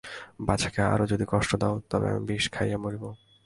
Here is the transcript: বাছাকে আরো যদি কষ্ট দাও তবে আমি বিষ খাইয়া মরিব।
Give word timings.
বাছাকে 0.47 0.81
আরো 0.93 1.05
যদি 1.11 1.25
কষ্ট 1.29 1.51
দাও 1.61 1.75
তবে 1.89 2.07
আমি 2.11 2.21
বিষ 2.29 2.45
খাইয়া 2.53 2.77
মরিব। 2.83 3.03